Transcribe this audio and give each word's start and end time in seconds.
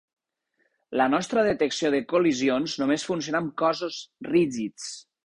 La 1.01 1.05
nostra 1.13 1.43
detecció 1.47 1.91
de 1.95 1.99
col·lisions 2.13 2.75
només 2.85 3.05
funciona 3.11 3.43
amb 3.45 3.53
cossos 3.63 3.99
rígids. 4.31 4.89